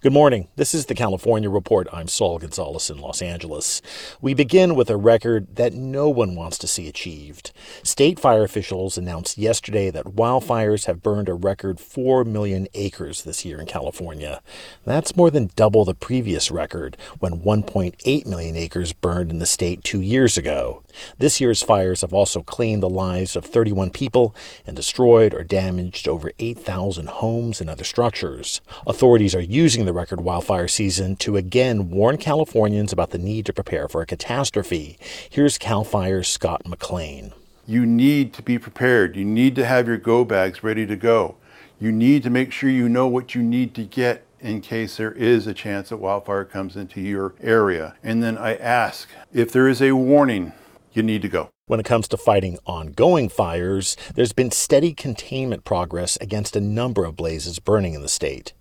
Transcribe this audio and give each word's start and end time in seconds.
Good 0.00 0.12
morning. 0.12 0.46
This 0.54 0.74
is 0.74 0.86
the 0.86 0.94
California 0.94 1.50
Report. 1.50 1.88
I'm 1.92 2.06
Saul 2.06 2.38
Gonzalez 2.38 2.88
in 2.88 2.98
Los 2.98 3.20
Angeles. 3.20 3.82
We 4.20 4.32
begin 4.32 4.76
with 4.76 4.90
a 4.90 4.96
record 4.96 5.56
that 5.56 5.72
no 5.72 6.08
one 6.08 6.36
wants 6.36 6.56
to 6.58 6.68
see 6.68 6.86
achieved. 6.86 7.50
State 7.82 8.20
fire 8.20 8.44
officials 8.44 8.96
announced 8.96 9.38
yesterday 9.38 9.90
that 9.90 10.14
wildfires 10.14 10.86
have 10.86 11.02
burned 11.02 11.28
a 11.28 11.34
record 11.34 11.80
4 11.80 12.24
million 12.24 12.68
acres 12.74 13.24
this 13.24 13.44
year 13.44 13.58
in 13.58 13.66
California. 13.66 14.40
That's 14.84 15.16
more 15.16 15.32
than 15.32 15.50
double 15.56 15.84
the 15.84 15.94
previous 15.94 16.48
record, 16.48 16.96
when 17.18 17.40
1.8 17.40 18.24
million 18.24 18.54
acres 18.54 18.92
burned 18.92 19.32
in 19.32 19.40
the 19.40 19.46
state 19.46 19.82
two 19.82 20.00
years 20.00 20.38
ago. 20.38 20.84
This 21.18 21.40
year's 21.40 21.62
fires 21.62 22.02
have 22.02 22.14
also 22.14 22.42
claimed 22.42 22.84
the 22.84 22.88
lives 22.88 23.34
of 23.34 23.44
31 23.44 23.90
people 23.90 24.32
and 24.64 24.76
destroyed 24.76 25.34
or 25.34 25.42
damaged 25.42 26.06
over 26.06 26.30
8,000 26.38 27.08
homes 27.08 27.60
and 27.60 27.68
other 27.68 27.82
structures. 27.84 28.60
Authorities 28.86 29.34
are 29.34 29.40
using 29.40 29.87
the 29.88 29.94
record 29.94 30.20
wildfire 30.20 30.68
season 30.68 31.16
to 31.16 31.38
again 31.38 31.88
warn 31.88 32.18
Californians 32.18 32.92
about 32.92 33.08
the 33.08 33.16
need 33.16 33.46
to 33.46 33.54
prepare 33.54 33.88
for 33.88 34.02
a 34.02 34.06
catastrophe. 34.06 34.98
Here's 35.30 35.56
CAL 35.56 35.82
FIRE's 35.84 36.28
Scott 36.28 36.66
McLean. 36.68 37.32
You 37.66 37.86
need 37.86 38.34
to 38.34 38.42
be 38.42 38.58
prepared. 38.58 39.16
You 39.16 39.24
need 39.24 39.56
to 39.56 39.64
have 39.64 39.88
your 39.88 39.96
go 39.96 40.26
bags 40.26 40.62
ready 40.62 40.84
to 40.84 40.94
go. 40.94 41.36
You 41.80 41.90
need 41.90 42.22
to 42.24 42.28
make 42.28 42.52
sure 42.52 42.68
you 42.68 42.86
know 42.86 43.06
what 43.06 43.34
you 43.34 43.42
need 43.42 43.74
to 43.76 43.82
get 43.82 44.26
in 44.40 44.60
case 44.60 44.98
there 44.98 45.12
is 45.12 45.46
a 45.46 45.54
chance 45.54 45.88
that 45.88 45.96
wildfire 45.96 46.44
comes 46.44 46.76
into 46.76 47.00
your 47.00 47.34
area. 47.40 47.94
And 48.02 48.22
then 48.22 48.36
I 48.36 48.56
ask 48.56 49.08
if 49.32 49.50
there 49.50 49.68
is 49.68 49.80
a 49.80 49.92
warning, 49.92 50.52
you 50.92 51.02
need 51.02 51.22
to 51.22 51.28
go. 51.28 51.48
When 51.64 51.80
it 51.80 51.86
comes 51.86 52.08
to 52.08 52.18
fighting 52.18 52.58
ongoing 52.66 53.30
fires, 53.30 53.96
there's 54.14 54.34
been 54.34 54.50
steady 54.50 54.92
containment 54.92 55.64
progress 55.64 56.18
against 56.20 56.56
a 56.56 56.60
number 56.60 57.06
of 57.06 57.16
blazes 57.16 57.58
burning 57.58 57.94
in 57.94 58.02
the 58.02 58.08
state. 58.08 58.52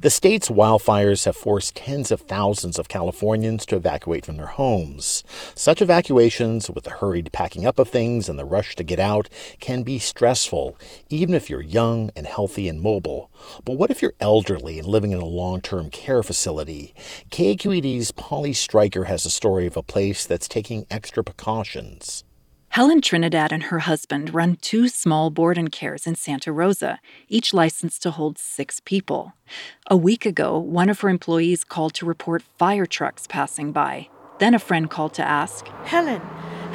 The 0.00 0.10
state's 0.10 0.48
wildfires 0.48 1.24
have 1.24 1.36
forced 1.36 1.76
tens 1.76 2.10
of 2.10 2.22
thousands 2.22 2.78
of 2.78 2.88
Californians 2.88 3.66
to 3.66 3.76
evacuate 3.76 4.24
from 4.24 4.36
their 4.36 4.46
homes. 4.46 5.24
Such 5.54 5.82
evacuations, 5.82 6.70
with 6.70 6.84
the 6.84 6.90
hurried 6.90 7.32
packing 7.32 7.66
up 7.66 7.78
of 7.78 7.88
things 7.88 8.28
and 8.28 8.38
the 8.38 8.44
rush 8.44 8.76
to 8.76 8.84
get 8.84 8.98
out, 8.98 9.28
can 9.60 9.82
be 9.82 9.98
stressful, 9.98 10.76
even 11.08 11.34
if 11.34 11.48
you're 11.48 11.62
young 11.62 12.10
and 12.16 12.26
healthy 12.26 12.68
and 12.68 12.80
mobile. 12.80 13.30
But 13.64 13.78
what 13.78 13.90
if 13.90 14.02
you're 14.02 14.14
elderly 14.20 14.78
and 14.78 14.88
living 14.88 15.12
in 15.12 15.20
a 15.20 15.24
long 15.24 15.60
term 15.60 15.90
care 15.90 16.22
facility? 16.22 16.94
KQED's 17.30 18.12
Polly 18.12 18.52
Stryker 18.52 19.04
has 19.04 19.24
a 19.24 19.30
story 19.30 19.66
of 19.66 19.76
a 19.76 19.82
place 19.82 20.26
that's 20.26 20.48
taking 20.48 20.86
extra 20.90 21.24
precautions. 21.24 22.24
Helen 22.78 23.00
Trinidad 23.00 23.50
and 23.50 23.64
her 23.64 23.80
husband 23.80 24.32
run 24.32 24.54
two 24.54 24.86
small 24.86 25.30
board 25.30 25.58
and 25.58 25.72
cares 25.72 26.06
in 26.06 26.14
Santa 26.14 26.52
Rosa, 26.52 27.00
each 27.28 27.52
licensed 27.52 28.02
to 28.02 28.12
hold 28.12 28.38
six 28.38 28.78
people. 28.78 29.32
A 29.90 29.96
week 29.96 30.24
ago, 30.24 30.56
one 30.56 30.88
of 30.88 31.00
her 31.00 31.08
employees 31.08 31.64
called 31.64 31.92
to 31.94 32.06
report 32.06 32.44
fire 32.56 32.86
trucks 32.86 33.26
passing 33.26 33.72
by. 33.72 34.08
Then 34.38 34.54
a 34.54 34.60
friend 34.60 34.88
called 34.88 35.12
to 35.14 35.28
ask, 35.28 35.66
Helen, 35.86 36.20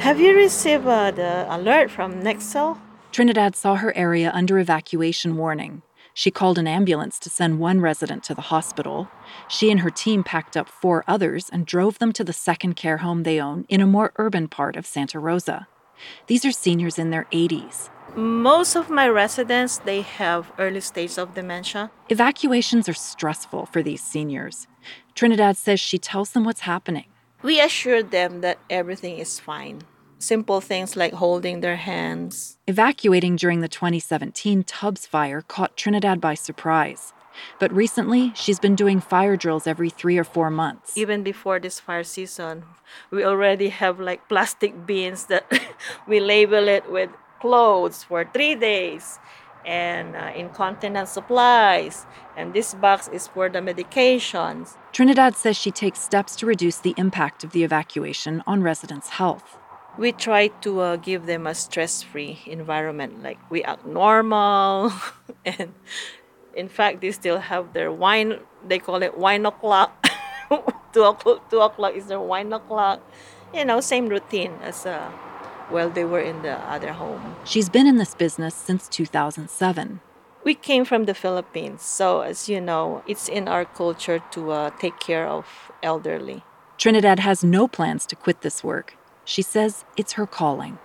have 0.00 0.20
you 0.20 0.36
received 0.36 0.86
uh, 0.86 1.10
the 1.10 1.46
alert 1.48 1.90
from 1.90 2.22
Nixle? 2.22 2.78
Trinidad 3.10 3.56
saw 3.56 3.76
her 3.76 3.96
area 3.96 4.30
under 4.34 4.58
evacuation 4.58 5.38
warning. 5.38 5.80
She 6.12 6.30
called 6.30 6.58
an 6.58 6.66
ambulance 6.66 7.18
to 7.20 7.30
send 7.30 7.60
one 7.60 7.80
resident 7.80 8.24
to 8.24 8.34
the 8.34 8.50
hospital. 8.52 9.08
She 9.48 9.70
and 9.70 9.80
her 9.80 9.88
team 9.88 10.22
packed 10.22 10.54
up 10.54 10.68
four 10.68 11.02
others 11.08 11.48
and 11.50 11.64
drove 11.64 11.98
them 11.98 12.12
to 12.12 12.24
the 12.24 12.34
second 12.34 12.74
care 12.74 12.98
home 12.98 13.22
they 13.22 13.40
own 13.40 13.64
in 13.70 13.80
a 13.80 13.86
more 13.86 14.12
urban 14.16 14.48
part 14.48 14.76
of 14.76 14.84
Santa 14.84 15.18
Rosa. 15.18 15.66
These 16.26 16.44
are 16.44 16.52
seniors 16.52 16.98
in 16.98 17.10
their 17.10 17.26
80s. 17.32 17.90
Most 18.16 18.76
of 18.76 18.90
my 18.90 19.08
residents, 19.08 19.78
they 19.78 20.02
have 20.02 20.52
early 20.58 20.80
stages 20.80 21.18
of 21.18 21.34
dementia. 21.34 21.90
Evacuations 22.08 22.88
are 22.88 22.94
stressful 22.94 23.66
for 23.66 23.82
these 23.82 24.02
seniors. 24.02 24.68
Trinidad 25.14 25.56
says 25.56 25.80
she 25.80 25.98
tells 25.98 26.30
them 26.30 26.44
what's 26.44 26.60
happening. 26.60 27.06
We 27.42 27.60
assure 27.60 28.02
them 28.02 28.40
that 28.40 28.58
everything 28.70 29.18
is 29.18 29.40
fine. 29.40 29.82
Simple 30.18 30.60
things 30.60 30.96
like 30.96 31.12
holding 31.12 31.60
their 31.60 31.76
hands. 31.76 32.56
Evacuating 32.66 33.36
during 33.36 33.60
the 33.60 33.68
2017 33.68 34.64
Tubbs 34.64 35.06
fire 35.06 35.42
caught 35.42 35.76
Trinidad 35.76 36.20
by 36.20 36.34
surprise. 36.34 37.12
But 37.58 37.72
recently, 37.72 38.32
she's 38.34 38.58
been 38.58 38.74
doing 38.74 39.00
fire 39.00 39.36
drills 39.36 39.66
every 39.66 39.90
three 39.90 40.18
or 40.18 40.24
four 40.24 40.50
months. 40.50 40.96
Even 40.96 41.22
before 41.22 41.58
this 41.58 41.80
fire 41.80 42.04
season, 42.04 42.64
we 43.10 43.24
already 43.24 43.68
have 43.68 44.00
like 44.00 44.28
plastic 44.28 44.86
bins 44.86 45.26
that 45.26 45.50
we 46.08 46.20
label 46.20 46.68
it 46.68 46.90
with 46.90 47.10
clothes 47.40 48.02
for 48.04 48.24
three 48.32 48.54
days 48.54 49.18
and 49.66 50.16
uh, 50.16 50.32
incontinence 50.34 51.10
supplies. 51.10 52.06
And 52.36 52.52
this 52.52 52.74
box 52.74 53.08
is 53.08 53.28
for 53.28 53.48
the 53.48 53.60
medications. 53.60 54.76
Trinidad 54.92 55.36
says 55.36 55.56
she 55.56 55.70
takes 55.70 56.00
steps 56.00 56.36
to 56.36 56.46
reduce 56.46 56.78
the 56.78 56.94
impact 56.96 57.44
of 57.44 57.52
the 57.52 57.64
evacuation 57.64 58.42
on 58.46 58.62
residents' 58.62 59.10
health. 59.10 59.58
We 59.96 60.10
try 60.10 60.48
to 60.48 60.80
uh, 60.80 60.96
give 60.96 61.26
them 61.26 61.46
a 61.46 61.54
stress 61.54 62.02
free 62.02 62.40
environment, 62.46 63.22
like 63.22 63.38
we 63.48 63.62
act 63.62 63.86
normal 63.86 64.92
and 65.44 65.72
in 66.56 66.68
fact, 66.68 67.00
they 67.00 67.10
still 67.12 67.38
have 67.38 67.72
their 67.72 67.92
wine. 67.92 68.40
They 68.66 68.78
call 68.78 69.02
it 69.02 69.18
wine 69.18 69.46
o'clock. 69.46 70.06
two 70.92 71.02
o'clock. 71.02 71.50
Two 71.50 71.60
o'clock 71.60 71.94
is 71.94 72.06
their 72.06 72.20
wine 72.20 72.52
o'clock. 72.52 73.00
You 73.52 73.64
know, 73.64 73.80
same 73.80 74.08
routine 74.08 74.52
as 74.62 74.86
uh, 74.86 75.10
well 75.70 75.90
they 75.90 76.04
were 76.04 76.20
in 76.20 76.42
the 76.42 76.58
other 76.70 76.92
home. 76.92 77.36
She's 77.44 77.68
been 77.68 77.86
in 77.86 77.96
this 77.96 78.14
business 78.14 78.54
since 78.54 78.88
2007. 78.88 80.00
We 80.44 80.54
came 80.54 80.84
from 80.84 81.04
the 81.04 81.14
Philippines, 81.14 81.80
so 81.82 82.20
as 82.20 82.48
you 82.50 82.60
know, 82.60 83.02
it's 83.06 83.28
in 83.28 83.48
our 83.48 83.64
culture 83.64 84.22
to 84.32 84.50
uh, 84.50 84.70
take 84.78 85.00
care 85.00 85.26
of 85.26 85.46
elderly. 85.82 86.44
Trinidad 86.76 87.20
has 87.20 87.42
no 87.42 87.66
plans 87.66 88.04
to 88.06 88.16
quit 88.16 88.42
this 88.42 88.62
work. 88.62 88.96
She 89.24 89.40
says 89.40 89.84
it's 89.96 90.14
her 90.14 90.26
calling. 90.26 90.78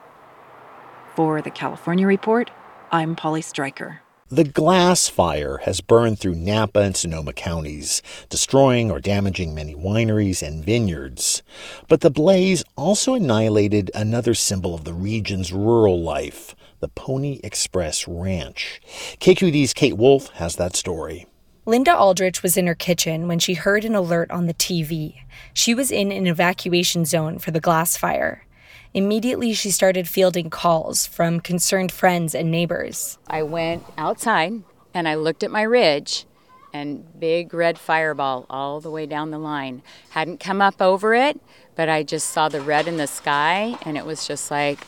For 1.16 1.41
the 1.41 1.51
California 1.51 2.07
Report, 2.07 2.51
I'm 2.91 3.16
Polly 3.18 3.41
Stryker. 3.41 4.01
The 4.31 4.44
Glass 4.44 5.07
Fire 5.07 5.57
has 5.63 5.81
burned 5.81 6.19
through 6.19 6.35
Napa 6.35 6.81
and 6.81 6.95
Sonoma 6.95 7.34
counties, 7.34 8.03
destroying 8.29 8.91
or 8.91 9.00
damaging 9.00 9.56
many 9.56 9.73
wineries 9.73 10.47
and 10.47 10.63
vineyards. 10.63 11.41
But 11.88 12.01
the 12.01 12.12
blaze 12.12 12.63
also 12.78 13.16
annihilated 13.16 13.89
another 13.95 14.35
symbol 14.35 14.75
of 14.75 14.84
the 14.84 14.94
region's 14.94 15.51
rural 15.51 16.00
life, 16.00 16.56
the 16.80 16.89
Pony 16.89 17.39
Express 17.44 18.07
Ranch. 18.07 18.80
KQED's 19.19 19.74
Kate 19.74 19.98
Wolffe 19.98 20.30
has 20.36 20.57
that 20.57 20.75
story. 20.75 21.25
Linda 21.65 21.98
Aldrich 21.98 22.44
was 22.44 22.56
in 22.56 22.68
her 22.68 22.75
kitchen 22.75 23.27
when 23.27 23.39
she 23.39 23.56
heard 23.56 23.83
an 23.83 23.95
alert 23.95 24.30
on 24.30 24.45
the 24.45 24.53
TV. 24.53 25.21
She 25.56 25.74
was 25.74 25.89
in 25.89 26.12
an 26.12 26.27
evacuation 26.27 27.03
zone 27.03 27.39
for 27.39 27.50
the 27.50 27.59
glass 27.59 27.98
fire. 27.98 28.45
Immediately, 28.94 29.53
she 29.53 29.69
started 29.69 30.07
fielding 30.07 30.50
calls 30.50 31.06
from 31.06 31.39
concerned 31.39 31.91
friends 31.91 32.33
and 32.33 32.50
neighbors. 32.50 33.18
I 33.27 33.44
went 33.44 33.83
outside 33.97 34.63
and 34.94 35.07
I 35.07 35.15
looked 35.15 35.44
at 35.44 35.51
my 35.51 35.62
ridge, 35.62 36.25
and 36.74 37.19
big 37.19 37.53
red 37.53 37.77
fireball 37.77 38.45
all 38.50 38.80
the 38.80 38.89
way 38.89 39.06
down 39.06 39.31
the 39.31 39.38
line. 39.38 39.81
Hadn't 40.09 40.39
come 40.39 40.62
up 40.62 40.81
over 40.81 41.13
it, 41.13 41.39
but 41.75 41.89
I 41.89 42.03
just 42.03 42.30
saw 42.30 42.50
the 42.50 42.62
red 42.62 42.88
in 42.88 42.97
the 42.97 43.07
sky, 43.07 43.77
and 43.83 43.97
it 43.97 44.06
was 44.06 44.27
just 44.27 44.50
like, 44.51 44.80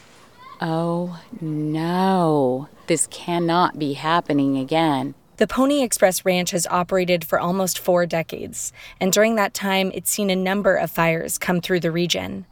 oh 0.59 1.21
no, 1.39 2.69
this 2.87 3.07
cannot 3.07 3.79
be 3.79 3.93
happening 3.93 4.57
again. 4.57 5.15
The 5.37 5.47
Pony 5.47 5.81
Express 5.81 6.23
Ranch 6.23 6.51
has 6.51 6.67
operated 6.67 7.25
for 7.25 7.39
almost 7.39 7.79
four 7.79 8.05
decades, 8.05 8.71
and 8.99 9.11
during 9.11 9.35
that 9.35 9.55
time, 9.55 9.91
it's 9.95 10.11
seen 10.11 10.29
a 10.29 10.35
number 10.35 10.75
of 10.75 10.91
fires 10.91 11.39
come 11.39 11.61
through 11.61 11.79
the 11.79 11.91
region. 11.91 12.45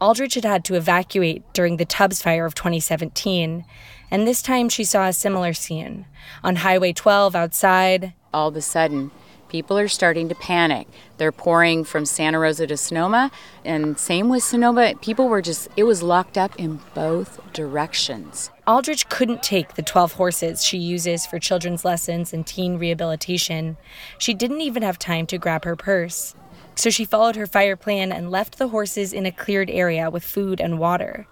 Aldrich 0.00 0.34
had 0.34 0.44
had 0.44 0.64
to 0.64 0.74
evacuate 0.74 1.42
during 1.52 1.76
the 1.76 1.84
Tubbs 1.84 2.22
fire 2.22 2.46
of 2.46 2.54
2017, 2.54 3.64
and 4.10 4.26
this 4.26 4.42
time 4.42 4.68
she 4.68 4.84
saw 4.84 5.06
a 5.06 5.12
similar 5.12 5.52
scene. 5.52 6.06
On 6.42 6.56
Highway 6.56 6.92
12 6.92 7.34
outside, 7.36 8.14
all 8.32 8.48
of 8.48 8.56
a 8.56 8.60
sudden, 8.60 9.10
people 9.48 9.76
are 9.76 9.88
starting 9.88 10.28
to 10.28 10.34
panic. 10.34 10.86
They're 11.18 11.32
pouring 11.32 11.84
from 11.84 12.06
Santa 12.06 12.38
Rosa 12.38 12.66
to 12.68 12.76
Sonoma, 12.76 13.30
and 13.64 13.98
same 13.98 14.28
with 14.28 14.42
Sonoma. 14.42 14.94
People 15.02 15.28
were 15.28 15.42
just, 15.42 15.68
it 15.76 15.84
was 15.84 16.02
locked 16.02 16.38
up 16.38 16.58
in 16.58 16.80
both 16.94 17.40
directions. 17.52 18.50
Aldrich 18.66 19.08
couldn't 19.08 19.42
take 19.42 19.74
the 19.74 19.82
12 19.82 20.12
horses 20.14 20.64
she 20.64 20.78
uses 20.78 21.26
for 21.26 21.38
children's 21.38 21.84
lessons 21.84 22.32
and 22.32 22.46
teen 22.46 22.78
rehabilitation. 22.78 23.76
She 24.18 24.32
didn't 24.32 24.60
even 24.60 24.82
have 24.82 24.98
time 24.98 25.26
to 25.26 25.38
grab 25.38 25.64
her 25.64 25.76
purse. 25.76 26.34
So 26.80 26.88
she 26.88 27.04
followed 27.04 27.36
her 27.36 27.46
fire 27.46 27.76
plan 27.76 28.10
and 28.10 28.30
left 28.30 28.56
the 28.56 28.68
horses 28.68 29.12
in 29.12 29.26
a 29.26 29.30
cleared 29.30 29.68
area 29.68 30.08
with 30.08 30.24
food 30.24 30.62
and 30.62 30.78
water. 30.78 31.26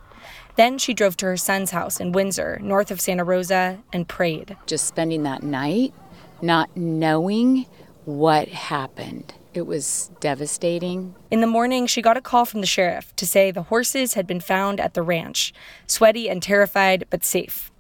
Then 0.57 0.77
she 0.77 0.93
drove 0.93 1.17
to 1.17 1.27
her 1.27 1.39
son's 1.39 1.71
house 1.71 2.01
in 2.01 2.13
Windsor, 2.13 2.59
north 2.61 2.91
of 2.91 3.01
Santa 3.01 3.25
Rosa, 3.25 3.79
and 3.91 4.07
prayed. 4.07 4.59
Just 4.67 4.87
spending 4.87 5.23
that 5.23 5.43
night, 5.43 5.95
not 6.43 6.77
knowing 6.77 7.65
what 8.05 8.49
happened. 8.49 9.33
It 9.55 9.63
was 9.63 10.11
devastating. 10.21 11.15
In 11.31 11.41
the 11.41 11.47
morning, 11.47 11.87
she 11.87 12.03
got 12.03 12.19
a 12.19 12.21
call 12.21 12.45
from 12.45 12.61
the 12.61 12.67
sheriff 12.67 13.17
to 13.17 13.27
say 13.27 13.51
the 13.51 13.63
horses 13.63 14.13
had 14.13 14.27
been 14.27 14.41
found 14.41 14.79
at 14.79 14.93
the 14.93 15.03
ranch, 15.03 15.55
sweaty 15.87 16.29
and 16.29 16.43
terrified, 16.43 17.07
but 17.09 17.25
safe. 17.25 17.71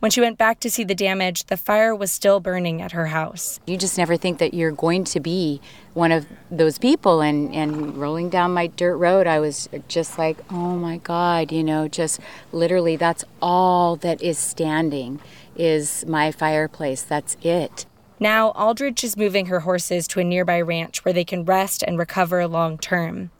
When 0.00 0.10
she 0.10 0.20
went 0.20 0.38
back 0.38 0.60
to 0.60 0.70
see 0.70 0.84
the 0.84 0.94
damage, 0.94 1.44
the 1.44 1.56
fire 1.56 1.94
was 1.94 2.10
still 2.10 2.40
burning 2.40 2.80
at 2.82 2.92
her 2.92 3.06
house. 3.06 3.60
You 3.66 3.76
just 3.76 3.98
never 3.98 4.16
think 4.16 4.38
that 4.38 4.54
you're 4.54 4.72
going 4.72 5.04
to 5.04 5.20
be 5.20 5.60
one 5.94 6.12
of 6.12 6.26
those 6.50 6.78
people. 6.78 7.20
And, 7.20 7.54
and 7.54 7.96
rolling 7.96 8.30
down 8.30 8.52
my 8.52 8.66
dirt 8.66 8.96
road, 8.96 9.26
I 9.26 9.40
was 9.40 9.68
just 9.88 10.18
like, 10.18 10.38
oh 10.50 10.76
my 10.76 10.98
God, 10.98 11.52
you 11.52 11.64
know, 11.64 11.88
just 11.88 12.20
literally 12.52 12.96
that's 12.96 13.24
all 13.40 13.96
that 13.96 14.22
is 14.22 14.38
standing 14.38 15.20
is 15.56 16.04
my 16.06 16.32
fireplace. 16.32 17.02
That's 17.02 17.36
it. 17.42 17.86
Now, 18.20 18.50
Aldrich 18.52 19.02
is 19.02 19.16
moving 19.16 19.46
her 19.46 19.60
horses 19.60 20.06
to 20.08 20.20
a 20.20 20.24
nearby 20.24 20.60
ranch 20.60 21.04
where 21.04 21.12
they 21.12 21.24
can 21.24 21.44
rest 21.44 21.82
and 21.82 21.98
recover 21.98 22.46
long 22.46 22.78
term. 22.78 23.30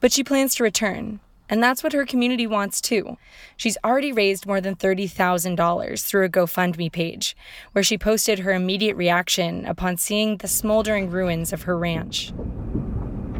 But 0.00 0.12
she 0.12 0.24
plans 0.24 0.54
to 0.56 0.64
return, 0.64 1.20
and 1.52 1.62
that's 1.62 1.82
what 1.82 1.92
her 1.92 2.06
community 2.06 2.46
wants 2.46 2.80
too. 2.80 3.18
She's 3.58 3.76
already 3.84 4.10
raised 4.10 4.46
more 4.46 4.62
than 4.62 4.74
$30,000 4.74 6.02
through 6.02 6.24
a 6.24 6.30
GoFundMe 6.30 6.90
page, 6.90 7.36
where 7.72 7.84
she 7.84 7.98
posted 7.98 8.38
her 8.38 8.54
immediate 8.54 8.96
reaction 8.96 9.66
upon 9.66 9.98
seeing 9.98 10.38
the 10.38 10.48
smoldering 10.48 11.10
ruins 11.10 11.52
of 11.52 11.64
her 11.64 11.76
ranch. 11.76 12.32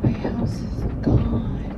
My 0.02 0.10
house 0.10 0.52
is 0.52 0.82
gone. 1.00 1.72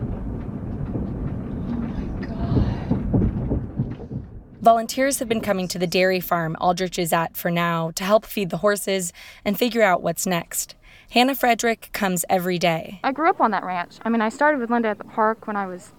Oh 1.71 1.71
my 1.71 2.27
God. 2.27 4.27
Volunteers 4.61 5.21
have 5.21 5.29
been 5.29 5.41
coming 5.41 5.69
to 5.69 5.79
the 5.79 5.87
dairy 5.87 6.19
farm 6.19 6.57
Aldrich 6.61 6.99
is 6.99 7.13
at 7.13 7.37
for 7.37 7.53
now 7.53 7.93
to 7.93 8.03
help 8.03 8.27
feed 8.27 8.51
the 8.51 8.57
horses 8.57 9.13
and 9.45 9.57
figure 9.57 9.83
out 9.83 10.03
what's 10.03 10.27
next. 10.27 10.75
Hannah 11.11 11.37
Frederick 11.37 11.91
comes 11.93 12.25
every 12.29 12.59
day. 12.59 12.99
I 13.05 13.13
grew 13.13 13.31
up 13.31 13.41
on 13.41 13.53
that 13.53 13.63
ranch. 13.63 14.01
I 14.03 14.09
mean, 14.09 14.21
I 14.21 14.31
started 14.31 14.59
with 14.59 14.69
Linda 14.69 14.89
at 14.89 14.99
the 14.99 15.05
park 15.05 15.47
when 15.47 15.55
I 15.55 15.69
was 15.69 15.93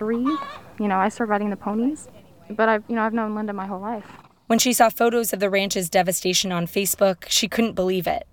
three. 0.00 0.24
You 0.80 0.88
know, 0.88 0.96
I 0.96 1.10
started 1.10 1.30
riding 1.30 1.50
the 1.50 1.56
ponies, 1.56 2.08
but 2.48 2.70
I've, 2.70 2.84
you 2.88 2.96
know, 2.96 3.02
I've 3.02 3.12
known 3.12 3.34
Linda 3.34 3.52
my 3.52 3.66
whole 3.66 3.80
life. 3.80 4.06
When 4.46 4.58
she 4.58 4.72
saw 4.72 4.88
photos 4.88 5.34
of 5.34 5.40
the 5.40 5.50
ranch's 5.50 5.90
devastation 5.90 6.50
on 6.50 6.66
Facebook, 6.66 7.28
she 7.28 7.48
couldn't 7.48 7.74
believe 7.74 8.06
it. 8.06 8.26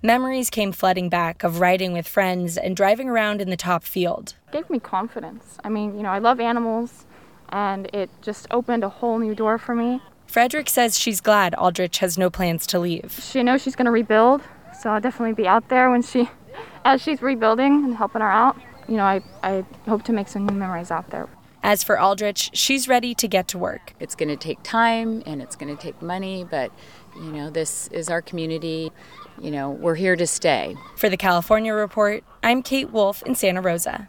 Memories 0.00 0.48
came 0.48 0.70
flooding 0.70 1.08
back 1.08 1.42
of 1.42 1.58
riding 1.58 1.92
with 1.92 2.06
friends 2.06 2.56
and 2.56 2.76
driving 2.76 3.08
around 3.08 3.40
in 3.40 3.50
the 3.50 3.56
top 3.56 3.82
field. 3.82 4.36
It 4.46 4.52
gave 4.52 4.70
me 4.70 4.78
confidence. 4.78 5.58
I 5.64 5.68
mean, 5.68 5.96
you 5.96 6.04
know, 6.04 6.10
I 6.10 6.20
love 6.20 6.38
animals 6.38 7.04
and 7.48 7.90
it 7.92 8.10
just 8.22 8.46
opened 8.52 8.84
a 8.84 8.88
whole 8.88 9.18
new 9.18 9.34
door 9.34 9.58
for 9.58 9.74
me. 9.74 10.00
Frederick 10.28 10.68
says 10.68 10.96
she's 10.96 11.20
glad 11.20 11.52
Aldrich 11.56 11.98
has 11.98 12.16
no 12.16 12.30
plans 12.30 12.64
to 12.68 12.78
leave. 12.78 13.18
She 13.20 13.42
knows 13.42 13.60
she's 13.60 13.74
going 13.74 13.86
to 13.86 13.90
rebuild, 13.90 14.42
so 14.80 14.90
I'll 14.90 15.00
definitely 15.00 15.34
be 15.34 15.48
out 15.48 15.68
there 15.68 15.90
when 15.90 16.02
she, 16.02 16.30
as 16.84 17.02
she's 17.02 17.20
rebuilding 17.20 17.84
and 17.84 17.96
helping 17.96 18.20
her 18.20 18.30
out. 18.30 18.56
You 18.88 18.96
know, 18.96 19.04
I, 19.04 19.22
I 19.42 19.64
hope 19.86 20.02
to 20.04 20.12
make 20.12 20.28
some 20.28 20.46
new 20.46 20.54
memories 20.54 20.90
out 20.90 21.10
there. 21.10 21.28
As 21.62 21.84
for 21.84 22.00
Aldrich, 22.00 22.50
she's 22.54 22.88
ready 22.88 23.14
to 23.16 23.28
get 23.28 23.48
to 23.48 23.58
work. 23.58 23.92
It's 24.00 24.14
going 24.14 24.28
to 24.30 24.36
take 24.36 24.62
time 24.62 25.22
and 25.26 25.42
it's 25.42 25.56
going 25.56 25.74
to 25.76 25.80
take 25.80 26.00
money, 26.00 26.46
but, 26.48 26.72
you 27.16 27.30
know, 27.30 27.50
this 27.50 27.88
is 27.88 28.08
our 28.08 28.22
community. 28.22 28.90
You 29.40 29.50
know, 29.50 29.70
we're 29.70 29.96
here 29.96 30.16
to 30.16 30.26
stay. 30.26 30.76
For 30.96 31.08
the 31.08 31.16
California 31.16 31.74
Report, 31.74 32.24
I'm 32.42 32.62
Kate 32.62 32.90
Wolffe 32.90 33.22
in 33.24 33.34
Santa 33.34 33.60
Rosa. 33.60 34.08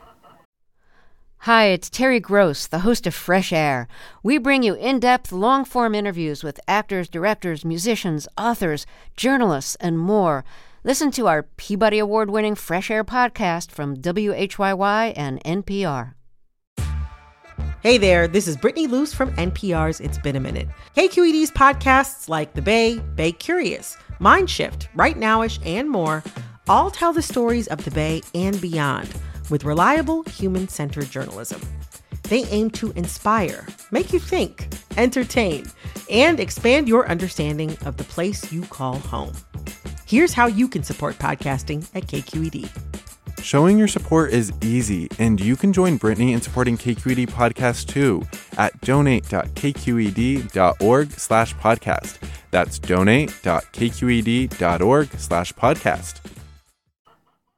Hi, 1.44 1.66
it's 1.68 1.90
Terry 1.90 2.20
Gross, 2.20 2.68
the 2.68 2.80
host 2.80 3.08
of 3.08 3.16
Fresh 3.16 3.52
Air. 3.52 3.88
We 4.24 4.38
bring 4.38 4.62
you 4.62 4.74
in 4.76 5.00
depth, 5.00 5.32
long 5.32 5.66
form 5.66 5.96
interviews 5.96 6.44
with 6.44 6.60
actors, 6.68 7.08
directors, 7.08 7.64
musicians, 7.66 8.28
authors, 8.38 8.86
journalists, 9.16 9.76
and 9.76 9.98
more. 9.98 10.44
Listen 10.90 11.12
to 11.12 11.28
our 11.28 11.44
Peabody 11.44 12.00
Award 12.00 12.32
winning 12.32 12.56
Fresh 12.56 12.90
Air 12.90 13.04
podcast 13.04 13.70
from 13.70 13.98
WHYY 13.98 15.14
and 15.16 15.40
NPR. 15.44 16.16
Hey 17.84 18.00
there, 18.00 18.28
this 18.28 18.48
is 18.48 18.58
Brittany 18.58 18.88
Luse 18.88 19.14
from 19.14 19.32
NPR's 19.34 20.00
It's 20.00 20.18
Been 20.18 20.36
a 20.36 20.40
Minute. 20.40 20.68
KQED's 20.98 21.52
podcasts 21.52 22.28
like 22.28 22.56
The 22.56 22.64
Bay, 22.64 22.98
Bay 23.14 23.32
Curious, 23.32 23.98
Mindshift, 24.20 24.88
Right 24.96 25.16
Nowish, 25.16 25.60
and 25.64 25.92
more 25.92 26.24
all 26.68 26.90
tell 26.90 27.14
the 27.14 27.22
stories 27.22 27.68
of 27.68 27.86
the 27.86 27.92
Bay 27.92 28.24
and 28.34 28.60
beyond 28.60 29.14
with 29.52 29.66
reliable, 29.66 30.24
human 30.24 30.68
centered 30.68 31.12
journalism. 31.12 31.62
They 32.24 32.46
aim 32.46 32.72
to 32.72 32.94
inspire, 32.94 33.68
make 33.92 34.12
you 34.12 34.18
think, 34.18 34.68
entertain, 34.98 35.68
and 36.10 36.40
expand 36.40 36.88
your 36.88 37.08
understanding 37.08 37.78
of 37.86 37.98
the 37.98 38.04
place 38.06 38.52
you 38.52 38.64
call 38.64 38.98
home. 38.98 39.34
Here's 40.10 40.34
how 40.34 40.48
you 40.48 40.68
can 40.68 40.82
support 40.82 41.20
podcasting 41.20 41.88
at 41.94 42.08
KQED. 42.08 42.68
Showing 43.44 43.78
your 43.78 43.88
support 43.88 44.32
is 44.32 44.52
easy, 44.64 45.08
and 45.20 45.40
you 45.40 45.56
can 45.56 45.72
join 45.72 45.98
Brittany 45.98 46.34
in 46.34 46.42
supporting 46.42 46.80
KQED 46.80 47.30
Podcast 47.30 47.90
too 47.90 48.24
at 48.58 48.82
donate.kqed.org 48.82 51.12
slash 51.12 51.54
podcast. 51.58 52.18
That's 52.50 52.80
donate.kqed.org 52.80 55.12
slash 55.12 55.54
podcast. 55.54 56.22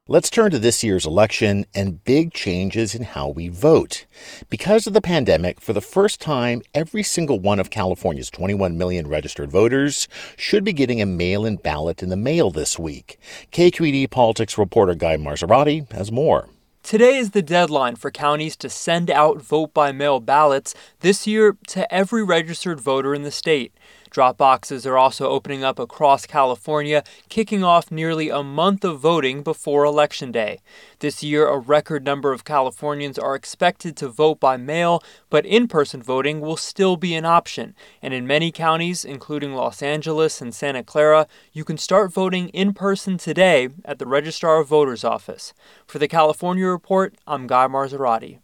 Let's 0.08 0.30
turn 0.30 0.50
to 0.50 0.58
this 0.58 0.82
year's 0.82 1.06
election 1.06 1.64
and 1.76 2.02
big 2.02 2.34
changes 2.34 2.92
in 2.92 3.04
how 3.04 3.28
we 3.28 3.46
vote. 3.46 4.04
Because 4.50 4.88
of 4.88 4.94
the 4.94 5.00
pandemic, 5.00 5.60
for 5.60 5.72
the 5.72 5.80
first 5.80 6.20
time, 6.20 6.60
every 6.74 7.04
single 7.04 7.38
one 7.38 7.60
of 7.60 7.70
California's 7.70 8.28
21 8.28 8.76
million 8.76 9.06
registered 9.06 9.52
voters 9.52 10.08
should 10.36 10.64
be 10.64 10.72
getting 10.72 11.00
a 11.00 11.06
mail 11.06 11.46
in 11.46 11.54
ballot 11.54 12.02
in 12.02 12.08
the 12.08 12.16
mail 12.16 12.50
this 12.50 12.80
week. 12.80 13.20
KQED 13.52 14.10
politics 14.10 14.58
reporter 14.58 14.96
Guy 14.96 15.16
Marzorati 15.18 15.88
has 15.92 16.10
more. 16.10 16.48
Today 16.82 17.16
is 17.16 17.30
the 17.30 17.40
deadline 17.40 17.94
for 17.94 18.10
counties 18.10 18.56
to 18.56 18.68
send 18.68 19.08
out 19.08 19.40
vote 19.40 19.72
by 19.72 19.92
mail 19.92 20.18
ballots 20.18 20.74
this 20.98 21.28
year 21.28 21.56
to 21.68 21.94
every 21.94 22.24
registered 22.24 22.80
voter 22.80 23.14
in 23.14 23.22
the 23.22 23.30
state. 23.30 23.72
Drop 24.12 24.36
boxes 24.36 24.86
are 24.86 24.98
also 24.98 25.30
opening 25.30 25.64
up 25.64 25.78
across 25.78 26.26
California, 26.26 27.02
kicking 27.30 27.64
off 27.64 27.90
nearly 27.90 28.28
a 28.28 28.42
month 28.42 28.84
of 28.84 29.00
voting 29.00 29.42
before 29.42 29.86
Election 29.86 30.30
Day. 30.30 30.60
This 30.98 31.22
year, 31.22 31.48
a 31.48 31.58
record 31.58 32.04
number 32.04 32.30
of 32.30 32.44
Californians 32.44 33.18
are 33.18 33.34
expected 33.34 33.96
to 33.96 34.10
vote 34.10 34.38
by 34.38 34.58
mail, 34.58 35.02
but 35.30 35.46
in 35.46 35.66
person 35.66 36.02
voting 36.02 36.42
will 36.42 36.58
still 36.58 36.98
be 36.98 37.14
an 37.14 37.24
option. 37.24 37.74
And 38.02 38.12
in 38.12 38.26
many 38.26 38.52
counties, 38.52 39.02
including 39.02 39.54
Los 39.54 39.82
Angeles 39.82 40.42
and 40.42 40.54
Santa 40.54 40.82
Clara, 40.82 41.26
you 41.54 41.64
can 41.64 41.78
start 41.78 42.12
voting 42.12 42.50
in 42.50 42.74
person 42.74 43.16
today 43.16 43.70
at 43.82 43.98
the 43.98 44.06
Registrar 44.06 44.60
of 44.60 44.68
Voters 44.68 45.04
office. 45.04 45.54
For 45.86 45.98
the 45.98 46.06
California 46.06 46.66
Report, 46.66 47.14
I'm 47.26 47.46
Guy 47.46 47.66
Marzorati 47.66 48.41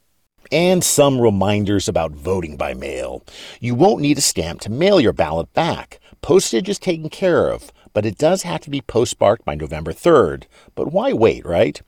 and 0.50 0.82
some 0.82 1.20
reminders 1.20 1.88
about 1.88 2.12
voting 2.12 2.56
by 2.56 2.74
mail. 2.74 3.22
You 3.60 3.74
won't 3.74 4.02
need 4.02 4.18
a 4.18 4.22
stamp 4.22 4.60
to 4.62 4.70
mail 4.70 5.00
your 5.00 5.12
ballot 5.12 5.52
back. 5.52 6.00
Postage 6.20 6.68
is 6.68 6.78
taken 6.78 7.08
care 7.10 7.50
of, 7.50 7.72
but 7.92 8.06
it 8.06 8.18
does 8.18 8.42
have 8.42 8.60
to 8.60 8.70
be 8.70 8.80
postmarked 8.80 9.44
by 9.44 9.54
November 9.54 9.92
3rd. 9.92 10.44
But 10.74 10.92
why 10.92 11.12
wait, 11.12 11.44
right? 11.44 11.80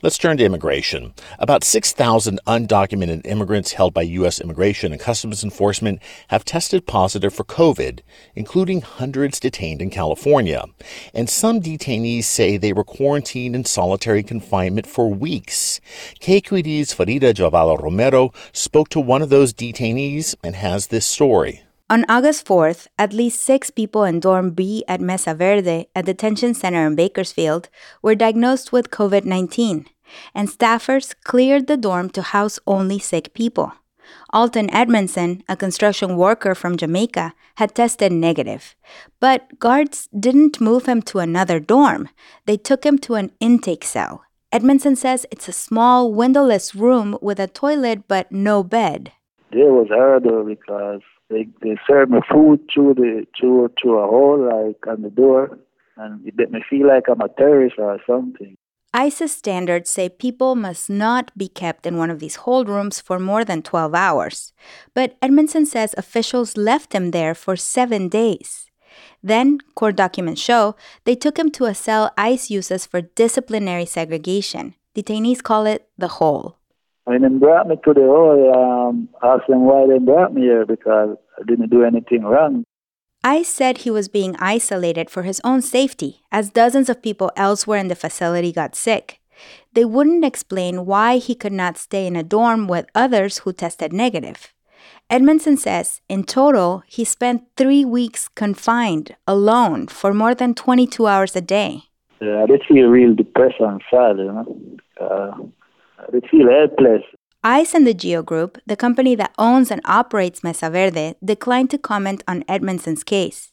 Let's 0.01 0.17
turn 0.19 0.37
to 0.37 0.45
immigration. 0.45 1.15
About 1.39 1.63
6,000 1.63 2.39
undocumented 2.45 3.25
immigrants 3.25 3.71
held 3.73 3.95
by 3.95 4.03
U.S. 4.03 4.39
Immigration 4.39 4.91
and 4.91 5.01
Customs 5.01 5.43
Enforcement 5.43 5.99
have 6.27 6.45
tested 6.45 6.85
positive 6.85 7.33
for 7.33 7.43
COVID, 7.43 8.01
including 8.35 8.81
hundreds 8.81 9.39
detained 9.39 9.81
in 9.81 9.89
California. 9.89 10.65
And 11.13 11.29
some 11.29 11.59
detainees 11.59 12.25
say 12.25 12.57
they 12.57 12.73
were 12.73 12.83
quarantined 12.83 13.55
in 13.55 13.65
solitary 13.65 14.21
confinement 14.21 14.85
for 14.85 15.11
weeks. 15.11 15.81
KQED's 16.21 16.93
Farida 16.93 17.33
Jhabvala 17.33 17.81
Romero 17.81 18.31
spoke 18.53 18.89
to 18.89 18.99
one 18.99 19.23
of 19.23 19.29
those 19.29 19.51
detainees 19.51 20.35
and 20.43 20.55
has 20.55 20.87
this 20.87 21.07
story. 21.07 21.64
On 21.87 22.03
August 22.09 22.47
4th, 22.47 22.87
at 22.97 23.13
least 23.13 23.39
six 23.39 23.69
people 23.69 24.05
in 24.05 24.19
Dorm 24.19 24.49
B 24.49 24.83
at 24.87 24.99
Mesa 24.99 25.35
Verde, 25.35 25.87
a 25.95 26.01
detention 26.01 26.55
center 26.55 26.87
in 26.87 26.95
Bakersfield, 26.95 27.69
were 28.01 28.15
diagnosed 28.15 28.71
with 28.71 28.89
COVID 28.89 29.23
19, 29.23 29.85
and 30.33 30.49
staffers 30.49 31.13
cleared 31.23 31.67
the 31.67 31.77
dorm 31.77 32.09
to 32.09 32.23
house 32.23 32.59
only 32.65 32.97
sick 32.97 33.35
people. 33.35 33.71
Alton 34.33 34.73
Edmondson, 34.73 35.43
a 35.47 35.55
construction 35.55 36.17
worker 36.17 36.55
from 36.55 36.75
Jamaica, 36.75 37.35
had 37.57 37.75
tested 37.75 38.11
negative. 38.11 38.75
But 39.19 39.59
guards 39.59 40.09
didn't 40.19 40.59
move 40.59 40.87
him 40.87 41.03
to 41.03 41.19
another 41.19 41.59
dorm, 41.59 42.09
they 42.47 42.57
took 42.57 42.83
him 42.83 42.97
to 43.05 43.13
an 43.13 43.31
intake 43.39 43.83
cell. 43.83 44.23
Edmondson 44.51 44.95
says 44.95 45.27
it's 45.29 45.47
a 45.47 45.51
small, 45.51 46.11
windowless 46.11 46.73
room 46.73 47.15
with 47.21 47.39
a 47.39 47.45
toilet 47.45 48.07
but 48.07 48.31
no 48.31 48.63
bed. 48.63 49.11
It 49.51 49.69
was 49.69 49.87
horrible 49.89 50.43
because 50.45 51.01
they 51.29 51.47
they 51.61 51.77
serve 51.87 52.09
me 52.09 52.19
food 52.31 52.59
through 52.73 52.95
the 52.95 53.25
through 53.39 53.71
through 53.81 53.99
a 53.99 54.07
hole 54.07 54.39
like 54.39 54.85
on 54.87 55.01
the 55.01 55.09
door, 55.09 55.57
and 55.97 56.25
it 56.25 56.35
made 56.37 56.51
me 56.51 56.63
feel 56.69 56.87
like 56.87 57.05
I'm 57.09 57.21
a 57.21 57.29
terrorist 57.29 57.75
or 57.79 57.99
something. 58.05 58.55
ICE's 58.93 59.33
standards 59.33 59.89
say 59.89 60.07
people 60.07 60.55
must 60.55 60.89
not 60.89 61.37
be 61.37 61.49
kept 61.49 61.85
in 61.85 61.97
one 61.97 62.09
of 62.09 62.19
these 62.19 62.37
hold 62.37 62.69
rooms 62.69 63.01
for 63.01 63.19
more 63.19 63.43
than 63.43 63.61
12 63.61 63.93
hours. 63.93 64.53
But 64.93 65.17
Edmondson 65.21 65.65
says 65.65 65.93
officials 65.97 66.55
left 66.55 66.93
him 66.93 67.11
there 67.11 67.35
for 67.35 67.57
seven 67.57 68.07
days. 68.07 68.69
Then, 69.21 69.59
court 69.75 69.97
documents 69.97 70.39
show, 70.39 70.77
they 71.03 71.15
took 71.15 71.37
him 71.37 71.51
to 71.51 71.65
a 71.65 71.75
cell 71.75 72.13
ICE 72.17 72.49
uses 72.49 72.85
for 72.85 73.01
disciplinary 73.01 73.85
segregation. 73.85 74.75
Detainees 74.95 75.43
call 75.43 75.65
it 75.65 75.89
the 75.97 76.07
hole. 76.07 76.54
When 77.05 77.21
they 77.21 77.29
brought 77.29 77.67
me 77.67 77.75
to 77.85 77.93
the 77.93 78.01
hall, 78.01 78.89
um, 78.89 79.09
asked 79.23 79.47
them 79.47 79.65
why 79.65 79.85
they 79.87 79.99
brought 79.99 80.33
me 80.33 80.41
here 80.41 80.65
because 80.65 81.17
I 81.39 81.43
didn't 81.45 81.69
do 81.69 81.83
anything 81.83 82.23
wrong. 82.23 82.65
ICE 83.23 83.47
said 83.47 83.79
he 83.79 83.91
was 83.91 84.07
being 84.07 84.35
isolated 84.37 85.09
for 85.09 85.23
his 85.23 85.41
own 85.43 85.61
safety, 85.61 86.21
as 86.31 86.49
dozens 86.51 86.89
of 86.89 87.01
people 87.01 87.31
elsewhere 87.35 87.79
in 87.79 87.87
the 87.87 87.95
facility 87.95 88.51
got 88.51 88.75
sick. 88.75 89.19
They 89.73 89.85
wouldn't 89.85 90.25
explain 90.25 90.85
why 90.85 91.17
he 91.17 91.35
could 91.35 91.53
not 91.53 91.77
stay 91.77 92.07
in 92.07 92.15
a 92.15 92.23
dorm 92.23 92.67
with 92.67 92.85
others 92.95 93.39
who 93.39 93.53
tested 93.53 93.91
negative. 93.93 94.53
Edmondson 95.09 95.57
says 95.57 96.01
in 96.09 96.23
total, 96.23 96.83
he 96.87 97.03
spent 97.03 97.43
three 97.57 97.85
weeks 97.85 98.27
confined, 98.27 99.15
alone, 99.27 99.87
for 99.87 100.13
more 100.13 100.33
than 100.33 100.53
22 100.53 101.05
hours 101.05 101.35
a 101.35 101.41
day. 101.41 101.83
Yeah, 102.21 102.43
I 102.43 102.45
did 102.47 102.63
feel 102.67 102.87
real 102.87 103.13
depressed 103.13 103.59
and 103.59 103.81
sad, 103.91 104.17
you 104.17 104.25
know. 104.25 104.77
Uh, 104.99 105.37
they 106.11 106.21
feel 106.29 106.49
helpless. 106.49 107.03
ICE 107.43 107.75
and 107.75 107.85
the 107.85 107.93
Geo 107.93 108.23
Group, 108.23 108.57
the 108.65 108.75
company 108.75 109.13
that 109.15 109.35
owns 109.37 109.69
and 109.69 109.81
operates 109.85 110.43
Mesa 110.43 110.69
Verde, 110.69 111.13
declined 111.23 111.69
to 111.69 111.77
comment 111.77 112.23
on 112.27 112.43
Edmondson's 112.47 113.03
case. 113.03 113.51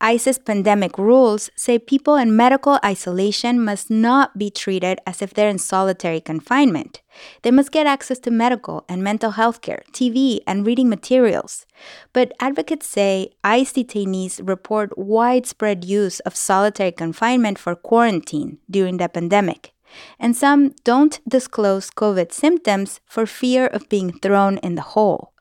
ICE's 0.00 0.38
pandemic 0.38 0.98
rules 0.98 1.50
say 1.56 1.78
people 1.78 2.16
in 2.16 2.36
medical 2.36 2.78
isolation 2.84 3.62
must 3.62 3.90
not 3.90 4.36
be 4.38 4.50
treated 4.50 4.98
as 5.06 5.22
if 5.22 5.32
they're 5.32 5.48
in 5.48 5.58
solitary 5.58 6.20
confinement. 6.20 7.02
They 7.42 7.50
must 7.50 7.72
get 7.72 7.86
access 7.86 8.18
to 8.20 8.30
medical 8.30 8.84
and 8.88 9.02
mental 9.02 9.32
health 9.32 9.62
care, 9.62 9.82
TV, 9.92 10.40
and 10.46 10.66
reading 10.66 10.88
materials. 10.88 11.66
But 12.12 12.32
advocates 12.40 12.86
say 12.86 13.30
ICE 13.42 13.72
detainees 13.72 14.46
report 14.46 14.96
widespread 14.98 15.84
use 15.84 16.20
of 16.20 16.36
solitary 16.36 16.92
confinement 16.92 17.58
for 17.58 17.74
quarantine 17.74 18.58
during 18.70 18.98
the 18.98 19.08
pandemic 19.08 19.72
and 20.18 20.36
some 20.36 20.74
don't 20.84 21.20
disclose 21.28 21.90
COVID 21.90 22.32
symptoms 22.32 23.00
for 23.06 23.26
fear 23.26 23.66
of 23.66 23.88
being 23.88 24.12
thrown 24.12 24.58
in 24.58 24.74
the 24.74 24.82
hole. 24.82 25.32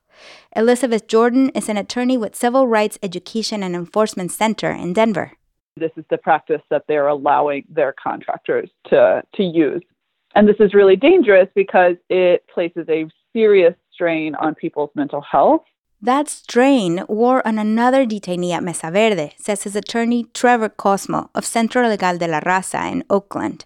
Elizabeth 0.55 1.07
Jordan 1.07 1.49
is 1.49 1.69
an 1.69 1.77
attorney 1.77 2.17
with 2.17 2.35
Civil 2.35 2.67
Rights 2.67 2.97
Education 3.03 3.63
and 3.63 3.75
Enforcement 3.75 4.31
Center 4.31 4.71
in 4.71 4.93
Denver. 4.93 5.33
This 5.77 5.91
is 5.97 6.05
the 6.09 6.17
practice 6.17 6.61
that 6.69 6.83
they're 6.87 7.07
allowing 7.09 7.65
their 7.69 7.93
contractors 8.01 8.69
to, 8.89 9.21
to 9.35 9.43
use. 9.43 9.83
And 10.33 10.47
this 10.47 10.55
is 10.59 10.73
really 10.73 10.95
dangerous 10.95 11.49
because 11.53 11.95
it 12.09 12.45
places 12.53 12.85
a 12.89 13.07
serious 13.33 13.73
strain 13.91 14.35
on 14.35 14.55
people's 14.55 14.91
mental 14.95 15.21
health. 15.21 15.63
That 16.01 16.29
strain 16.29 17.03
wore 17.07 17.45
on 17.47 17.57
another 17.57 18.05
detainee 18.05 18.51
at 18.51 18.63
Mesa 18.63 18.91
Verde, 18.91 19.33
says 19.37 19.63
his 19.63 19.75
attorney 19.75 20.25
Trevor 20.33 20.69
Cosmo 20.69 21.29
of 21.33 21.45
Centro 21.45 21.87
Legal 21.87 22.17
de 22.17 22.27
la 22.27 22.41
Raza 22.41 22.91
in 22.91 23.03
Oakland. 23.09 23.65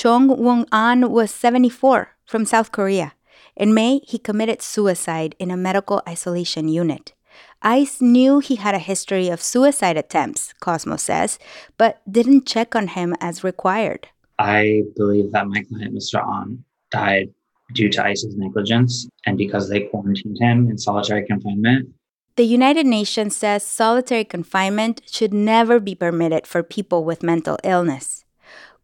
Choung 0.00 0.34
Woong 0.38 0.64
Ahn 0.72 1.10
was 1.10 1.30
74 1.30 2.16
from 2.24 2.46
South 2.46 2.72
Korea. 2.72 3.12
In 3.54 3.74
May, 3.74 4.00
he 4.08 4.16
committed 4.16 4.62
suicide 4.62 5.34
in 5.38 5.50
a 5.50 5.58
medical 5.58 6.00
isolation 6.08 6.68
unit. 6.68 7.12
ICE 7.60 8.00
knew 8.00 8.38
he 8.38 8.56
had 8.56 8.74
a 8.74 8.78
history 8.78 9.28
of 9.28 9.42
suicide 9.42 9.98
attempts, 9.98 10.54
Cosmo 10.58 10.96
says, 10.96 11.38
but 11.76 12.00
didn't 12.10 12.46
check 12.46 12.74
on 12.74 12.88
him 12.96 13.14
as 13.20 13.44
required. 13.44 14.08
I 14.38 14.84
believe 14.96 15.32
that 15.32 15.46
my 15.48 15.62
client, 15.64 15.94
Mr. 15.94 16.26
An, 16.26 16.64
died 16.90 17.34
due 17.74 17.90
to 17.90 18.02
ICE's 18.02 18.34
negligence 18.38 19.06
and 19.26 19.36
because 19.36 19.68
they 19.68 19.80
quarantined 19.80 20.38
him 20.40 20.70
in 20.70 20.78
solitary 20.78 21.26
confinement. 21.26 21.90
The 22.36 22.44
United 22.44 22.86
Nations 22.86 23.36
says 23.36 23.64
solitary 23.64 24.24
confinement 24.24 25.02
should 25.04 25.34
never 25.34 25.78
be 25.78 25.94
permitted 25.94 26.46
for 26.46 26.62
people 26.62 27.04
with 27.04 27.22
mental 27.22 27.58
illness. 27.62 28.24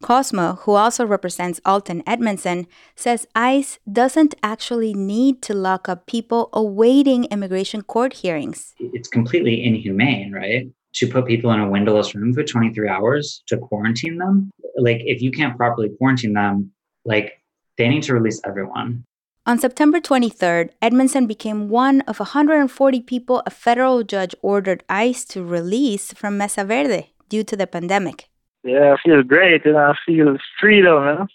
Cosmo, 0.03 0.55
who 0.63 0.73
also 0.73 1.07
represents 1.07 1.61
Alton 1.65 2.03
Edmondson, 2.07 2.67
says 2.95 3.27
ICE 3.35 3.79
doesn't 3.91 4.35
actually 4.43 4.95
need 4.95 5.43
to 5.43 5.55
lock 5.55 5.89
up 5.89 6.07
people 6.07 6.49
awaiting 6.53 7.25
immigration 7.25 7.83
court 7.83 8.13
hearings. 8.13 8.75
It's 8.79 9.09
completely 9.09 9.65
inhumane, 9.65 10.33
right? 10.33 10.69
To 10.95 11.07
put 11.07 11.27
people 11.27 11.51
in 11.53 11.61
a 11.61 11.69
windowless 11.69 12.15
room 12.15 12.33
for 12.33 12.43
23 12.43 12.89
hours 12.89 13.43
to 13.49 13.59
quarantine 13.59 14.19
them. 14.19 14.51
Like, 14.77 15.01
if 15.05 15.23
you 15.23 15.31
can't 15.31 15.57
properly 15.57 15.91
quarantine 15.99 16.35
them, 16.35 16.73
like, 17.05 17.43
they 17.79 17.89
need 17.89 18.03
to 18.05 18.15
release 18.15 18.41
everyone. 18.45 19.05
On 19.47 19.59
September 19.59 20.01
23rd, 20.01 20.71
Edmondson 20.83 21.27
became 21.27 21.69
one 21.69 22.01
of 22.03 22.19
140 22.19 23.01
people 23.03 23.43
a 23.47 23.51
federal 23.51 24.03
judge 24.03 24.35
ordered 24.43 24.83
ICE 24.89 25.25
to 25.27 25.45
release 25.45 26.13
from 26.13 26.37
Mesa 26.37 26.65
Verde 26.65 27.13
due 27.29 27.45
to 27.45 27.57
the 27.57 27.67
pandemic. 27.67 28.29
Yeah, 28.67 28.95
I 28.95 28.97
feel 29.05 29.23
great 29.23 29.65
and 29.65 29.79
I 29.79 29.95
feel 30.05 30.37
freedom, 30.61 31.05
man. 31.05 31.29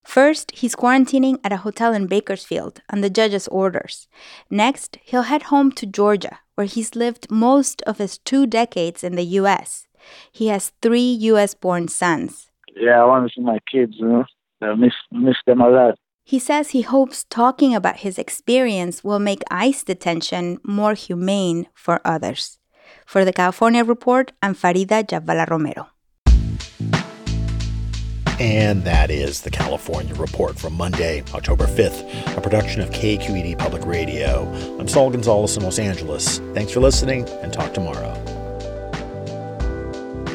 First, 0.05 0.51
he's 0.51 0.75
quarantining 0.75 1.39
at 1.43 1.51
a 1.51 1.57
hotel 1.57 1.91
in 1.91 2.05
Bakersfield 2.05 2.81
on 2.91 3.01
the 3.01 3.09
judge's 3.09 3.47
orders. 3.47 4.07
Next, 4.51 4.97
he'll 5.03 5.23
head 5.23 5.43
home 5.43 5.71
to 5.73 5.87
Georgia, 5.87 6.39
where 6.53 6.67
he's 6.67 6.95
lived 6.95 7.31
most 7.31 7.81
of 7.81 7.97
his 7.97 8.19
two 8.19 8.45
decades 8.45 9.03
in 9.03 9.15
the 9.15 9.25
U.S. 9.41 9.87
He 10.31 10.47
has 10.47 10.71
three 10.83 11.11
U.S. 11.31 11.55
born 11.55 11.87
sons. 11.87 12.51
Yeah, 12.75 13.01
I 13.01 13.05
want 13.05 13.27
to 13.27 13.33
see 13.35 13.41
my 13.43 13.57
kids, 13.71 13.93
you 13.97 14.07
know. 14.07 14.25
I 14.61 14.75
miss, 14.75 14.93
miss 15.11 15.37
them 15.47 15.61
a 15.61 15.69
lot. 15.69 15.95
He 16.23 16.39
says 16.39 16.69
he 16.69 16.83
hopes 16.83 17.23
talking 17.23 17.73
about 17.73 17.97
his 17.97 18.19
experience 18.19 19.03
will 19.03 19.19
make 19.19 19.41
ICE 19.49 19.83
detention 19.83 20.59
more 20.63 20.93
humane 20.93 21.67
for 21.73 22.01
others. 22.05 22.59
For 23.05 23.25
the 23.25 23.33
California 23.33 23.83
Report, 23.83 24.31
I'm 24.41 24.55
Farida 24.55 25.03
Jhabvala 25.05 25.49
Romero. 25.49 25.87
And 28.39 28.83
that 28.83 29.09
is 29.09 29.41
the 29.41 29.49
California 29.49 30.13
Report 30.13 30.59
from 30.59 30.73
Monday, 30.73 31.23
October 31.33 31.65
5th, 31.65 32.37
a 32.37 32.41
production 32.41 32.81
of 32.81 32.91
KQED 32.91 33.57
Public 33.57 33.83
Radio. 33.83 34.45
I'm 34.79 34.87
Saul 34.87 35.09
Gonzalez 35.09 35.57
in 35.57 35.63
Los 35.63 35.79
Angeles. 35.79 36.37
Thanks 36.53 36.71
for 36.71 36.79
listening 36.79 37.27
and 37.41 37.51
talk 37.51 37.73
tomorrow. 37.73 38.13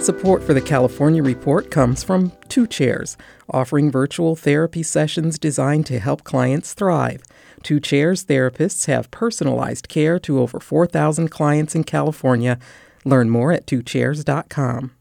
Support 0.01 0.43
for 0.43 0.53
the 0.53 0.61
California 0.61 1.23
Report 1.23 1.71
comes 1.71 2.03
from 2.03 2.33
Two 2.49 2.67
Chairs, 2.67 3.17
offering 3.49 3.89
virtual 3.89 4.35
therapy 4.35 4.83
sessions 4.83 5.39
designed 5.39 5.87
to 5.87 6.01
help 6.01 6.25
clients 6.25 6.75
thrive. 6.75 7.23
Two 7.63 7.81
Chairs 7.81 8.25
therapists 8.25 8.87
have 8.87 9.11
personalized 9.11 9.89
care 9.89 10.19
to 10.21 10.41
over 10.41 10.61
4,000 10.61 11.29
clients 11.29 11.75
in 11.75 11.85
California. 11.85 12.59
Learn 13.05 13.31
more 13.31 13.53
at 13.53 13.67
twochairs.com. 13.67 14.93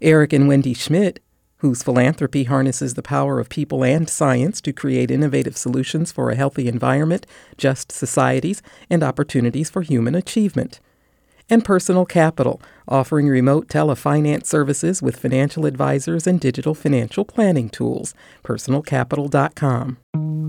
Eric 0.00 0.32
and 0.32 0.48
Wendy 0.48 0.74
Schmidt, 0.74 1.20
whose 1.58 1.82
philanthropy 1.82 2.44
harnesses 2.44 2.94
the 2.94 3.02
power 3.02 3.40
of 3.40 3.48
people 3.48 3.84
and 3.84 4.08
science 4.08 4.60
to 4.60 4.72
create 4.72 5.10
innovative 5.10 5.56
solutions 5.56 6.12
for 6.12 6.30
a 6.30 6.36
healthy 6.36 6.68
environment, 6.68 7.26
just 7.56 7.90
societies, 7.90 8.62
and 8.88 9.02
opportunities 9.02 9.68
for 9.68 9.82
human 9.82 10.14
achievement 10.14 10.80
and 11.50 11.64
Personal 11.64 12.06
Capital, 12.06 12.60
offering 12.86 13.28
remote 13.28 13.68
telefinance 13.68 14.46
services 14.46 15.02
with 15.02 15.16
financial 15.16 15.66
advisors 15.66 16.26
and 16.26 16.40
digital 16.40 16.74
financial 16.74 17.24
planning 17.24 17.68
tools. 17.68 18.14
PersonalCapital.com. 18.44 19.98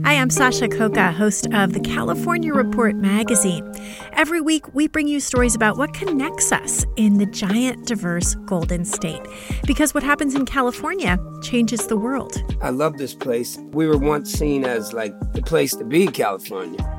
Hi, 0.05 0.13
I'm 0.13 0.29
Sasha 0.29 0.67
Khokha, 0.67 1.13
host 1.13 1.47
of 1.53 1.73
the 1.73 1.79
California 1.79 2.53
Report 2.53 2.95
magazine. 2.95 3.69
Every 4.13 4.41
week, 4.41 4.73
we 4.73 4.87
bring 4.87 5.07
you 5.07 5.19
stories 5.19 5.55
about 5.55 5.77
what 5.77 5.93
connects 5.93 6.51
us 6.51 6.85
in 6.95 7.17
the 7.17 7.25
giant, 7.25 7.85
diverse 7.85 8.35
Golden 8.45 8.85
State. 8.85 9.21
Because 9.67 9.93
what 9.93 10.03
happens 10.03 10.35
in 10.35 10.45
California 10.45 11.19
changes 11.43 11.87
the 11.87 11.97
world. 11.97 12.41
I 12.61 12.69
love 12.69 12.97
this 12.97 13.13
place. 13.13 13.57
We 13.71 13.87
were 13.87 13.97
once 13.97 14.31
seen 14.31 14.65
as 14.65 14.93
like 14.93 15.13
the 15.33 15.41
place 15.41 15.75
to 15.75 15.83
be, 15.83 16.07
California 16.07 16.98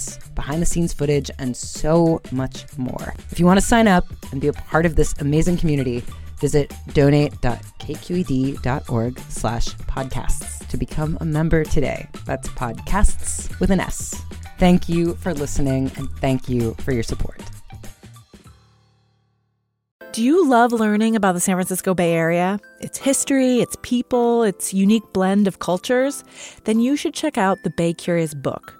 events, 0.00 0.28
behind 0.34 0.60
the 0.62 0.66
scenes 0.66 0.92
footage, 0.92 1.30
and 1.38 1.56
so 1.56 2.20
much 2.32 2.66
more. 2.78 3.14
If 3.30 3.38
you 3.38 3.46
want 3.46 3.60
to 3.60 3.66
sign 3.66 3.86
up 3.88 4.04
and 4.32 4.40
be 4.40 4.48
a 4.48 4.52
part 4.52 4.84
of 4.86 4.96
this 4.96 5.14
amazing 5.20 5.58
community, 5.58 6.02
visit 6.40 6.72
donate.kqed.org 6.94 9.18
slash 9.28 9.68
podcasts 9.68 10.66
to 10.68 10.76
become 10.76 11.16
a 11.20 11.24
member 11.24 11.64
today. 11.64 12.08
That's 12.24 12.48
podcasts 12.50 13.58
with 13.60 13.70
an 13.70 13.80
S. 13.80 14.22
Thank 14.58 14.88
you 14.88 15.14
for 15.16 15.34
listening 15.34 15.90
and 15.96 16.08
thank 16.18 16.48
you 16.48 16.74
for 16.80 16.92
your 16.92 17.02
support. 17.02 17.42
Do 20.12 20.22
you 20.24 20.48
love 20.48 20.72
learning 20.72 21.14
about 21.14 21.34
the 21.34 21.40
San 21.40 21.54
Francisco 21.54 21.94
Bay 21.94 22.14
Area? 22.14 22.58
Its 22.80 22.98
history, 22.98 23.60
its 23.60 23.76
people, 23.82 24.42
its 24.42 24.74
unique 24.74 25.04
blend 25.12 25.46
of 25.46 25.60
cultures? 25.60 26.24
Then 26.64 26.80
you 26.80 26.96
should 26.96 27.14
check 27.14 27.38
out 27.38 27.58
the 27.62 27.70
Bay 27.70 27.94
Curious 27.94 28.34
book. 28.34 28.79